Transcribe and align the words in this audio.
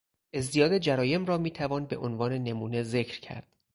ازدیاد 0.33 0.77
جرایم 0.77 1.25
را 1.25 1.37
میتوان 1.37 1.85
به 1.85 1.97
عنوان 1.97 2.31
نمونه 2.33 2.83
ذکر 2.83 3.19
کرد. 3.19 3.47